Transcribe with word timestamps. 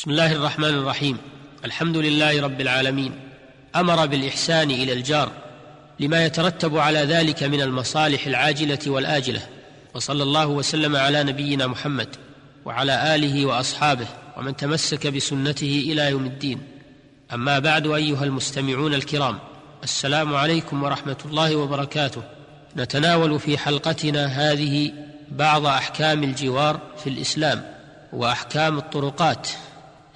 بسم 0.00 0.10
الله 0.10 0.32
الرحمن 0.32 0.68
الرحيم. 0.68 1.18
الحمد 1.64 1.96
لله 1.96 2.42
رب 2.42 2.60
العالمين. 2.60 3.12
أمر 3.76 4.06
بالإحسان 4.06 4.70
إلى 4.70 4.92
الجار 4.92 5.30
لما 6.00 6.24
يترتب 6.24 6.78
على 6.78 6.98
ذلك 6.98 7.42
من 7.42 7.60
المصالح 7.60 8.26
العاجلة 8.26 8.78
والآجلة. 8.86 9.42
وصلى 9.94 10.22
الله 10.22 10.46
وسلم 10.46 10.96
على 10.96 11.22
نبينا 11.22 11.66
محمد 11.66 12.08
وعلى 12.64 13.14
آله 13.14 13.46
وأصحابه 13.46 14.06
ومن 14.36 14.56
تمسك 14.56 15.06
بسنته 15.06 15.84
إلى 15.92 16.10
يوم 16.10 16.26
الدين. 16.26 16.60
أما 17.32 17.58
بعد 17.58 17.86
أيها 17.86 18.24
المستمعون 18.24 18.94
الكرام 18.94 19.38
السلام 19.84 20.34
عليكم 20.34 20.82
ورحمة 20.82 21.18
الله 21.24 21.56
وبركاته. 21.56 22.22
نتناول 22.76 23.40
في 23.40 23.58
حلقتنا 23.58 24.26
هذه 24.26 24.92
بعض 25.30 25.66
أحكام 25.66 26.22
الجوار 26.22 26.80
في 27.04 27.10
الإسلام 27.10 27.64
وأحكام 28.12 28.78
الطرقات. 28.78 29.48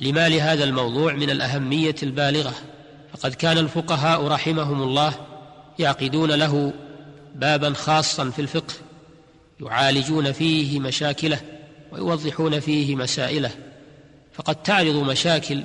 لما 0.01 0.29
لهذا 0.29 0.65
الموضوع 0.65 1.13
من 1.13 1.31
الأهمية 1.31 1.95
البالغة. 2.03 2.55
فقد 3.15 3.35
كان 3.35 3.59
الفقهاء 3.59 4.27
رحمهم 4.27 4.83
الله 4.83 5.15
يعقدون 5.79 6.31
له 6.31 6.73
بابا 7.35 7.73
خاصا 7.73 8.31
في 8.31 8.39
الفقه 8.39 8.75
يعالجون 9.61 10.33
فيه 10.33 10.81
مشاكله 10.81 11.41
ويوضحون 11.93 12.61
فيه 12.61 12.97
مسائله. 12.97 13.51
فقد 14.33 14.63
تعرض 14.63 14.95
مشاكل 14.95 15.63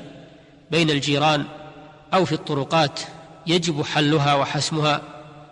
بين 0.71 0.89
الجيران 0.89 1.45
أو 2.13 2.25
في 2.25 2.31
الطرقات 2.33 2.99
يجب 3.47 3.81
حلها 3.81 4.35
وحسمها 4.35 5.01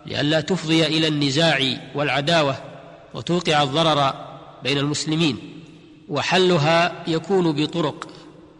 لئلا 0.05 0.41
تفضي 0.41 0.85
إلى 0.85 1.07
النزاع 1.07 1.77
والعداوة 1.95 2.55
وتوقع 3.13 3.63
الضرر 3.63 4.13
بين 4.63 4.77
المسلمين 4.77 5.37
وحلها 6.09 7.03
يكون 7.07 7.51
بطرق 7.51 8.07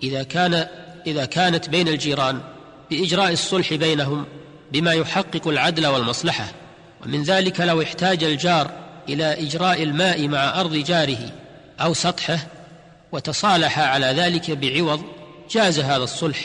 إذا 0.04 0.24
كان 0.24 0.68
إذا 1.08 1.26
كانت 1.26 1.70
بين 1.70 1.88
الجيران 1.88 2.42
بإجراء 2.90 3.32
الصلح 3.32 3.74
بينهم 3.74 4.26
بما 4.72 4.94
يحقق 4.94 5.48
العدل 5.48 5.88
والمصلحة. 5.88 6.46
ومن 7.06 7.24
ذلك 7.24 7.62
لو 7.62 7.82
احتاج 7.82 8.24
الجار 8.24 8.72
إلى 9.10 9.34
إجراء 9.34 9.84
الماء 9.84 10.28
مع 10.28 10.60
أرض 10.60 10.74
جاره 10.74 11.32
أو 11.82 11.94
سطحه 11.94 12.40
وتصالح 13.12 13.80
على 13.80 14.06
ذلك 14.06 14.52
بعوض 14.52 15.02
جاز 15.52 15.80
هذا 15.80 16.04
الصلح 16.04 16.40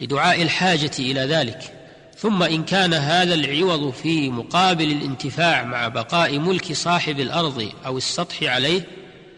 لدعاء 0.00 0.42
الحاجة 0.42 0.90
إلى 0.98 1.20
ذلك. 1.20 1.72
ثم 2.18 2.42
إن 2.42 2.64
كان 2.64 2.94
هذا 2.94 3.34
العوض 3.34 3.92
في 3.92 4.30
مقابل 4.30 4.92
الانتفاع 4.92 5.64
مع 5.64 5.88
بقاء 5.88 6.38
ملك 6.38 6.72
صاحب 6.72 7.20
الأرض 7.20 7.68
أو 7.86 7.96
السطح 7.96 8.42
عليه 8.42 8.86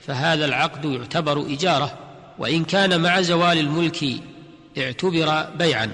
فهذا 0.06 0.44
العقد 0.44 0.84
يعتبر 0.84 1.40
إجارة. 1.40 2.03
وإن 2.38 2.64
كان 2.64 3.00
مع 3.00 3.20
زوال 3.20 3.58
الملك 3.58 4.04
اعتبر 4.78 5.46
بيعا. 5.58 5.90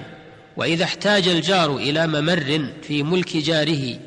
وإذا 0.57 0.83
احتاج 0.83 1.27
الجار 1.27 1.75
إلى 1.75 2.07
ممر 2.07 2.69
في 2.81 3.03
ملك 3.03 3.37
جاره 3.37 3.99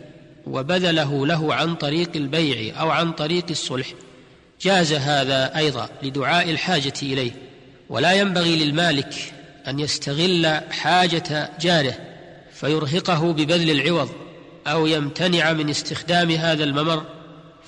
وبذله 0.47 1.27
له 1.27 1.55
عن 1.55 1.75
طريق 1.75 2.11
البيع 2.17 2.81
أو 2.81 2.91
عن 2.91 3.13
طريق 3.13 3.45
الصلح 3.51 3.87
جاز 4.61 4.93
هذا 4.93 5.57
أيضا 5.57 5.89
لدعاء 6.03 6.51
الحاجة 6.51 6.93
إليه. 7.03 7.31
ولا 7.89 8.13
ينبغي 8.13 8.65
للمالك 8.65 9.15
أن 9.69 9.81
يستغل 9.81 10.61
حاجة 10.71 11.51
جاره 11.61 11.95
فيرهقه 12.53 13.33
ببذل 13.33 13.71
العوض 13.71 14.11
أو 14.67 14.87
يمتنع 14.87 15.53
من 15.53 15.71
استخدام 15.71 16.31
هذا 16.31 16.65
الممر 16.65 17.03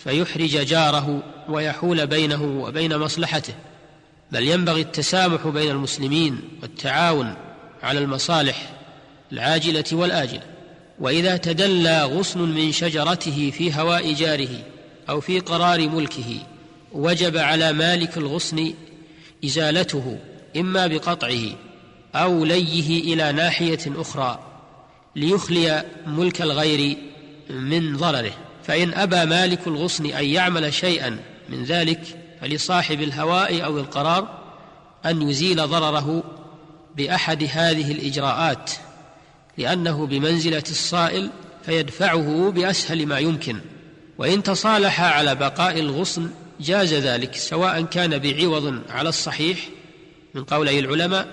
فيحرج 0.05 0.67
جاره 0.67 1.23
ويحول 1.48 2.06
بينه 2.06 2.42
وبين 2.42 2.97
مصلحته. 2.97 3.55
بل 4.32 4.48
ينبغي 4.48 4.80
التسامح 4.80 5.46
بين 5.46 5.70
المسلمين 5.70 6.41
والتعاون 6.62 7.34
على 7.82 7.98
المصالح 7.98 8.72
العاجلة 9.33 9.84
والآجلة. 9.92 10.42
وإذا 11.00 11.36
تدلى 11.36 12.05
غصن 12.05 12.41
من 12.41 12.72
شجرته 12.72 13.50
في 13.50 13.74
هواء 13.74 14.12
جاره 14.12 14.64
أو 15.08 15.20
في 15.20 15.40
قرار 15.40 15.89
ملكه 15.89 16.39
وجب 16.92 17.36
على 17.36 17.73
مالك 17.73 18.18
الغصن 18.18 18.74
إزالته 19.45 20.18
إما 20.56 20.86
بقطعه 20.86 21.42
أو 22.14 22.45
ليه 22.45 23.14
إلى 23.14 23.33
ناحية 23.33 23.78
أخرى 23.86 24.39
ليخلي 25.17 25.84
ملك 26.06 26.42
الغير 26.42 26.96
من 27.51 27.96
ضرره. 27.96 28.33
فإن 28.62 28.95
أبى 28.95 29.24
مالك 29.24 29.67
الغصن 29.67 30.06
أن 30.06 30.24
يعمل 30.24 30.74
شيئا 30.74 31.18
من 31.48 31.64
ذلك 31.64 32.26
فلصاحب 32.41 33.02
الهواء 33.02 33.64
أو 33.64 33.79
القرار 33.79 34.29
أن 35.07 35.23
يزيل 35.23 35.69
ضرره 35.69 36.23
بأحد 36.97 37.48
هذه 37.52 37.92
الإجراءات 37.92 38.70
لأنه 39.58 40.07
بمنزلة 40.07 40.63
الصائل 40.70 41.30
فيدفعه 41.67 42.51
بأسهل 42.51 43.07
ما 43.07 43.19
يمكن. 43.19 43.61
وإن 44.19 44.42
تصالح 44.42 45.01
على 45.01 45.35
بقاء 45.35 45.80
الغصن 45.80 46.30
جاز 46.61 46.95
ذلك 46.95 47.35
سواء 47.35 47.83
كان 47.83 48.19
بعوض 48.19 48.83
على 48.91 49.08
الصحيح 49.08 49.58
من 50.35 50.45
قولي 50.45 50.79
العلماء 50.79 51.29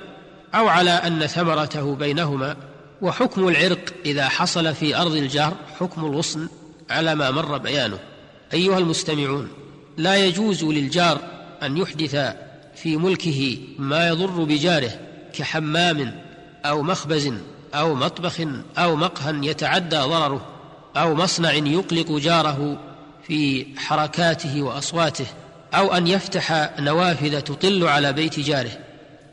أو 0.55 0.67
على 0.67 0.91
أن 0.91 1.27
ثمرته 1.27 1.95
بينهما. 1.95 2.57
وحكم 3.01 3.47
العرق 3.47 3.93
إذا 4.05 4.29
حصل 4.29 4.75
في 4.75 4.95
أرض 4.97 5.15
الجار 5.15 5.53
حكم 5.79 6.05
الغصن 6.05 6.47
على 6.89 7.15
ما 7.15 7.31
مر 7.31 7.57
بيانه. 7.57 7.99
أيها 8.53 8.77
المستمعون. 8.77 9.62
لا 9.97 10.15
يجوز 10.15 10.63
للجار 10.63 11.19
أن 11.63 11.77
يحدث 11.77 12.35
في 12.75 12.97
ملكه 12.97 13.57
ما 13.77 14.07
يضر 14.07 14.43
بجاره 14.43 14.91
كحمام 15.33 16.21
أو 16.65 16.83
مخبز 16.83 17.33
أو 17.73 17.95
مطبخ 17.95 18.41
أو 18.77 18.95
مقهى 18.95 19.47
يتعدى 19.47 19.97
ضرره 19.97 20.45
أو 20.97 21.15
مصنع 21.15 21.53
يقلق 21.53 22.11
جاره 22.11 22.79
في 23.27 23.65
حركاته 23.77 24.61
وأصواته 24.61 25.25
أو 25.73 25.93
أن 25.93 26.07
يفتح 26.07 26.73
نوافذ 26.79 27.41
تطل 27.41 27.87
على 27.87 28.13
بيت 28.13 28.39
جاره. 28.39 28.71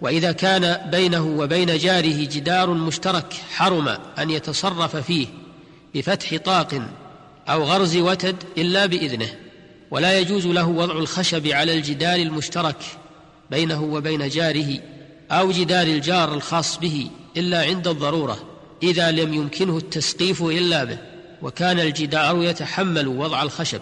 وإذا 0.01 0.33
كان 0.33 0.91
بينه 0.91 1.27
وبين 1.27 1.79
جاره 1.79 2.25
جدار 2.25 2.71
مشترك 2.71 3.33
حرم 3.57 3.89
أن 4.19 4.31
يتصرف 4.31 4.97
فيه 4.97 5.27
بفتح 5.95 6.37
طاق 6.37 6.83
أو 7.49 7.63
غرز 7.63 7.97
وتد 7.97 8.37
إلا 8.59 8.87
بإذنه. 8.87 9.29
ولا 9.91 10.19
يجوز 10.19 10.47
له 10.47 10.67
وضع 10.67 10.99
الخشب 10.99 11.47
على 11.47 11.75
الجدار 11.75 12.17
المشترك 12.17 12.77
بينه 13.51 13.83
وبين 13.83 14.29
جاره 14.29 14.81
أو 15.31 15.51
جدار 15.51 15.87
الجار 15.87 16.35
الخاص 16.35 16.79
به 16.79 17.11
إلا 17.37 17.63
عند 17.63 17.89
الضرورة 17.89 18.39
إذا 18.83 19.11
لم 19.11 19.35
يمكنه 19.35 19.77
التسقيف 19.77 20.43
إلا 20.43 20.85
به 20.85 20.99
وكان 21.43 21.81
الجدار 21.81 22.43
يتحمل 22.43 23.09
وضع 23.09 23.43
الخشب 23.43 23.81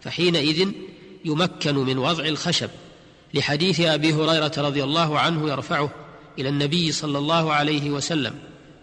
فحينئذ 0.00 0.68
يمكن 1.24 1.74
من 1.74 1.98
وضع 1.98 2.24
الخشب. 2.24 2.70
لحديث 3.34 3.80
أبي 3.80 4.14
هريرة 4.14 4.52
رضي 4.56 4.84
الله 4.84 5.18
عنه 5.18 5.50
يرفعه 5.50 5.90
إلى 6.38 6.48
النبي 6.48 6.92
صلى 6.92 7.18
الله 7.18 7.52
عليه 7.52 7.90
وسلم 7.90 8.34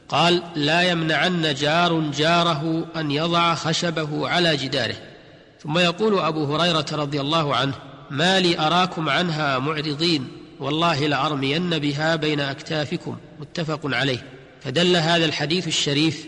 قال 0.10 0.44
لا 0.56 0.82
يمنعن 0.82 1.54
جار 1.54 2.00
جاره 2.00 2.86
أن 2.96 3.12
يضع 3.12 3.56
خشبه 3.56 4.30
على 4.30 4.58
جداره. 4.58 4.96
ثم 5.64 5.78
يقول 5.78 6.20
أبو 6.20 6.56
هريرة 6.56 6.86
رضي 6.92 7.22
الله 7.22 7.56
عنه 7.56 7.74
ما 8.10 8.40
لي 8.40 8.60
أراكم 8.60 9.10
عنها 9.10 9.60
معرضين 9.60 10.28
والله 10.60 11.08
لأرمين 11.08 11.70
بها 11.80 12.16
بين 12.16 12.40
أكتافكم. 12.40 13.18
متفق 13.40 13.80
عليه. 13.84 14.26
فدل 14.62 14.96
هذا 14.96 15.26
الحديث 15.26 15.68
الشريف 15.68 16.26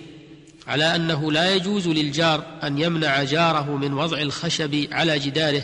على 0.68 0.96
أنه 0.96 1.32
لا 1.32 1.56
يجوز 1.56 1.88
للجار 1.88 2.44
أن 2.64 2.78
يمنع 2.78 3.24
جاره 3.24 3.76
من 3.76 3.94
وضع 3.94 4.18
الخشب 4.18 4.88
على 4.92 5.20
جداره 5.20 5.64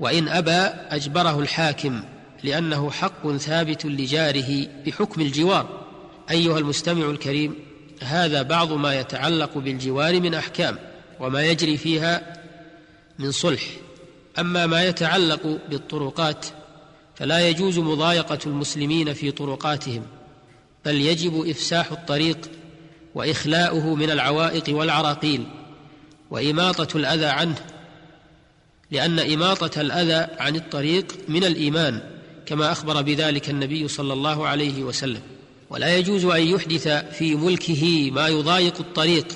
وإن 0.00 0.28
أبى 0.28 0.74
أجبره 0.90 1.40
الحاكم 1.40 2.02
لأنه 2.44 2.90
حق 2.90 3.36
ثابت 3.36 3.86
لجاره 3.86 4.66
بحكم 4.86 5.20
الجوار. 5.20 5.82
أيها 6.30 6.58
المستمع 6.58 7.10
الكريم 7.10 7.54
هذا 8.02 8.42
بعض 8.42 8.72
ما 8.72 9.00
يتعلق 9.00 9.58
بالجوار 9.58 10.20
من 10.20 10.34
أحكام 10.34 10.78
وما 11.20 11.42
يجري 11.42 11.76
فيها 11.76 12.41
من 13.18 13.30
صلح. 13.30 13.62
أما 14.38 14.66
ما 14.66 14.84
يتعلق 14.84 15.58
بالطرقات 15.70 16.46
فلا 17.14 17.48
يجوز 17.48 17.78
مضايقة 17.78 18.38
المسلمين 18.46 19.12
في 19.12 19.30
طرقاتهم 19.30 20.02
بل 20.84 21.00
يجب 21.00 21.48
إفساح 21.48 21.92
الطريق 21.92 22.50
وإخلاؤه 23.14 23.94
من 23.94 24.10
العوائق 24.10 24.76
والعراقيل 24.76 25.44
وإماطة 26.30 26.96
الأذى 26.96 27.26
عنه 27.26 27.56
لأن 28.90 29.18
إماطة 29.18 29.80
الأذى 29.80 30.36
عن 30.38 30.56
الطريق 30.56 31.12
من 31.28 31.44
الإيمان 31.44 32.00
كما 32.46 32.72
أخبر 32.72 33.02
بذلك 33.02 33.50
النبي 33.50 33.88
صلى 33.88 34.12
الله 34.12 34.46
عليه 34.46 34.82
وسلم. 34.82 35.20
ولا 35.70 35.96
يجوز 35.96 36.24
أن 36.24 36.42
يحدث 36.42 36.88
في 36.88 37.34
ملكه 37.34 38.10
ما 38.10 38.28
يضايق 38.28 38.78
الطريق 38.80 39.26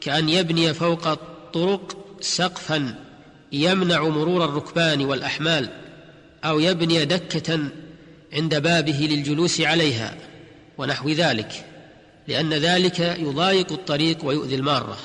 كأن 0.00 0.28
يبني 0.28 0.74
فوق 0.74 1.06
الطرق 1.06 1.96
سقفا. 2.20 3.03
يمنع 3.62 4.08
مرور 4.08 4.44
الركبان 4.44 5.04
والأحمال 5.04 5.68
أو 6.44 6.60
يبني 6.60 7.04
دكة 7.04 7.58
عند 8.32 8.62
بابه 8.62 9.08
للجلوس 9.10 9.60
عليها 9.60 10.14
ونحو 10.78 11.08
ذلك 11.08 11.64
لأن 12.28 12.54
ذلك 12.54 13.00
يضايق 13.00 13.72
الطريق 13.72 14.24
ويؤذي 14.24 14.54
المارة 14.54 14.98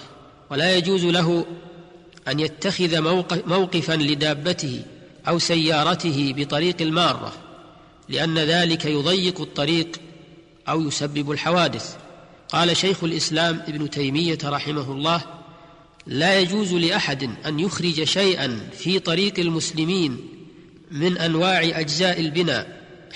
ولا 0.49 0.75
يجوز 0.77 1.05
له 1.05 1.45
أن 2.27 2.39
يتخذ 2.39 3.01
موقفا 3.47 3.93
لدابته 3.93 4.81
أو 5.27 5.39
سيارته 5.39 6.33
بطريق 6.37 6.81
المارة 6.81 7.33
لأن 8.09 8.37
ذلك 8.37 8.85
يضيق 8.85 9.41
الطريق 9.41 9.87
أو 10.69 10.81
يسبب 10.81 11.31
الحوادث. 11.31 11.95
قال 12.49 12.77
شيخ 12.77 13.03
الإسلام 13.03 13.61
ابن 13.67 13.89
تيمية 13.89 14.37
رحمه 14.43 14.91
الله 14.91 15.21
لا 16.07 16.39
يجوز 16.39 16.73
لأحد 16.73 17.29
أن 17.45 17.59
يخرج 17.59 18.03
شيئا 18.03 18.59
في 18.77 18.99
طريق 18.99 19.39
المسلمين 19.39 20.17
من 20.91 21.17
أنواع 21.17 21.61
أجزاء 21.63 22.19
البناء 22.19 22.67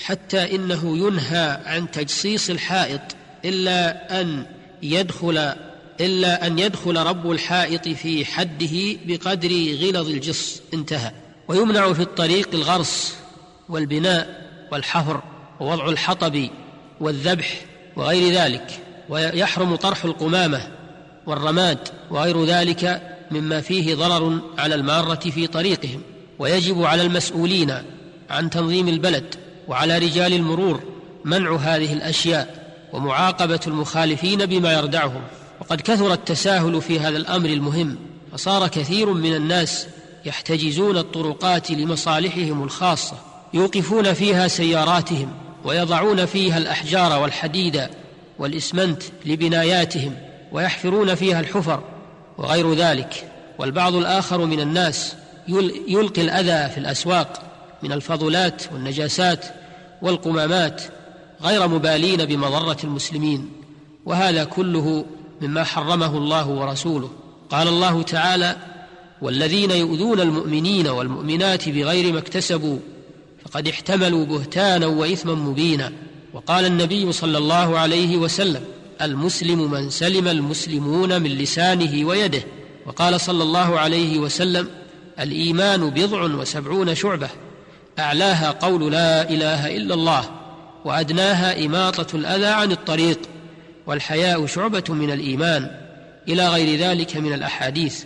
حتى 0.04 0.54
إنه 0.54 0.98
ينهى 0.98 1.60
عن 1.64 1.90
تجصيص 1.90 2.50
الحائط 2.50 3.00
إلا 3.44 4.20
أن 4.20 4.46
يدخل 4.82 5.54
إلا 6.00 6.46
أن 6.46 6.58
يدخل 6.58 6.96
رب 6.96 7.30
الحائط 7.30 7.88
في 7.88 8.24
حده 8.24 8.98
بقدر 9.06 9.76
غلظ 9.80 10.08
الجص. 10.08 10.62
انتهى. 10.74 11.12
ويمنع 11.48 11.92
في 11.92 12.02
الطريق 12.02 12.48
الغرس 12.54 13.16
والبناء 13.68 14.50
والحفر 14.72 15.22
ووضع 15.60 15.88
الحطب 15.88 16.48
والذبح 17.00 17.64
وغير 17.96 18.32
ذلك 18.32 18.80
ويحرم 19.08 19.76
طرح 19.76 20.04
القمامة 20.04 20.73
والرماد 21.26 21.78
وغير 22.10 22.44
ذلك 22.44 23.02
مما 23.30 23.60
فيه 23.60 23.94
ضرر 23.94 24.38
على 24.58 24.74
المارة 24.74 25.14
في 25.14 25.46
طريقهم 25.46 26.00
ويجب 26.38 26.82
على 26.82 27.02
المسؤولين 27.02 27.74
عن 28.30 28.50
تنظيم 28.50 28.88
البلد 28.88 29.34
وعلى 29.68 29.98
رجال 29.98 30.32
المرور 30.32 30.80
منع 31.24 31.56
هذه 31.56 31.92
الأشياء 31.92 32.64
ومعاقبة 32.92 33.60
المخالفين 33.66 34.46
بما 34.46 34.72
يردعهم. 34.72 35.22
وقد 35.60 35.80
كثر 35.80 36.12
التساهل 36.12 36.82
في 36.82 37.00
هذا 37.00 37.16
الأمر 37.16 37.48
المهم 37.48 37.96
فصار 38.32 38.68
كثير 38.68 39.12
من 39.12 39.34
الناس 39.34 39.86
يحتجزون 40.24 40.96
الطرقات 40.96 41.70
لمصالحهم 41.70 42.62
الخاصة 42.62 43.16
يوقفون 43.54 44.12
فيها 44.12 44.48
سياراتهم 44.48 45.32
ويضعون 45.64 46.26
فيها 46.26 46.58
الأحجار 46.58 47.22
والحديد 47.22 47.88
والإسمنت 48.38 49.02
لبناياتهم. 49.26 50.14
ويحفرون 50.54 51.14
فيها 51.14 51.40
الحفر 51.40 51.82
وغير 52.38 52.74
ذلك. 52.74 53.30
والبعض 53.58 53.94
الآخر 53.94 54.44
من 54.44 54.60
الناس 54.60 55.14
يلقي 55.88 56.22
الأذى 56.22 56.72
في 56.72 56.78
الأسواق 56.78 57.42
من 57.82 57.92
الفضلات 57.92 58.62
والنجاسات 58.72 59.44
والقمامات 60.02 60.82
غير 61.42 61.68
مبالين 61.68 62.24
بمضرة 62.24 62.76
المسلمين. 62.84 63.50
وهذا 64.06 64.44
كله 64.44 65.04
مما 65.40 65.64
حرمه 65.64 66.18
الله 66.18 66.48
ورسوله. 66.48 67.10
قال 67.50 67.68
الله 67.68 68.02
تعالى 68.02 68.56
والذين 69.22 69.70
يؤذون 69.70 70.20
المؤمنين 70.20 70.86
والمؤمنات 70.86 71.68
بغير 71.68 72.12
ما 72.12 72.18
اكتسبوا 72.18 72.78
فقد 73.44 73.68
احتملوا 73.68 74.24
بهتانا 74.24 74.86
وإثما 74.86 75.34
مبينا 75.34 75.92
وقال 76.32 76.64
النبي 76.66 77.12
صلى 77.12 77.38
الله 77.38 77.78
عليه 77.78 78.16
وسلم 78.16 78.64
المسلم 79.02 79.70
من 79.70 79.90
سلم 79.90 80.28
المسلمون 80.28 81.22
من 81.22 81.30
لسانه 81.30 82.06
ويده. 82.06 82.42
وقال 82.86 83.20
صلى 83.20 83.42
الله 83.42 83.78
عليه 83.78 84.18
وسلم 84.18 84.68
الإيمان 85.20 85.90
بضع 85.90 86.22
وسبعون 86.22 86.94
شعبة. 86.94 87.28
أعلاها 87.98 88.50
قول 88.50 88.92
لا 88.92 89.30
إله 89.30 89.76
إلا 89.76 89.94
الله 89.94 90.30
وأدناها 90.84 91.66
إماطة 91.66 92.16
الأذى 92.16 92.46
عن 92.46 92.72
الطريق. 92.72 93.18
والحياء 93.86 94.46
شعبة 94.46 94.84
من 94.88 95.10
الإيمان 95.10 95.70
إلى 96.28 96.48
غير 96.48 96.78
ذلك 96.78 97.16
من 97.16 97.32
الأحاديث 97.32 98.04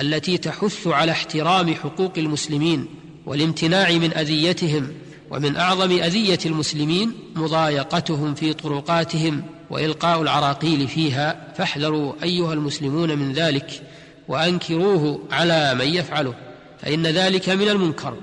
التي 0.00 0.38
تحث 0.38 0.86
على 0.86 1.12
احترام 1.12 1.74
حقوق 1.74 2.12
المسلمين 2.16 2.86
والامتناع 3.26 3.90
من 3.90 4.12
أذيتهم 4.12 4.92
ومن 5.30 5.56
أعظم 5.56 5.90
أذية 5.92 6.38
المسلمين 6.46 7.12
مضايقتهم 7.36 8.34
في 8.34 8.52
طرقاتهم. 8.52 9.42
وإلقاء 9.70 10.22
العراقيل 10.22 10.88
فيها 10.88 11.52
فاحذروا 11.56 12.12
أيها 12.22 12.52
المسلمون 12.52 13.18
من 13.18 13.32
ذلك 13.32 13.82
وأنكروه 14.28 15.20
على 15.30 15.74
من 15.74 15.86
يفعله 15.86 16.34
فإن 16.78 17.06
ذلك 17.06 17.48
من 17.48 17.68
المنكر 17.68 18.16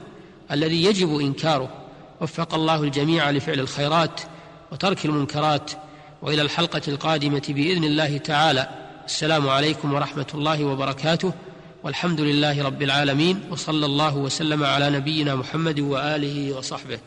الذي 0.52 0.84
يجب 0.84 1.20
إنكاره. 1.20 1.70
وفق 2.22 2.54
الله 2.54 2.84
الجميع 2.84 3.32
لفعل 3.32 3.60
الخيرات 3.60 4.22
وترك 4.72 5.06
المنكرات. 5.06 5.72
وإلى 6.22 6.42
الحلقة 6.42 6.82
القادمة 6.88 7.44
بإذن 7.50 7.84
الله 7.84 8.18
تعالى. 8.18 8.70
السلام 9.06 9.50
عليكم 9.50 9.94
ورحمة 9.94 10.28
الله 10.34 10.64
وبركاته. 10.64 11.34
والحمد 11.84 12.22
لله 12.22 12.64
رب 12.64 12.82
العالمين. 12.82 13.40
وصلى 13.52 13.86
الله 13.86 14.18
وسلم 14.18 14.64
على 14.64 14.90
نبينا 14.90 15.36
محمد 15.36 15.80
وآله 15.80 16.58
وصحبه. 16.58 17.00